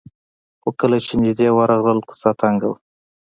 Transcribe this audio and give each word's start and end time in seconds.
خو 0.61 0.69
کله 0.79 0.97
چې 1.05 1.13
نژدې 1.21 1.47
ورغلل 1.53 1.99
کوڅه 2.07 2.29
تنګه 2.41 2.67
وه. 2.69 2.77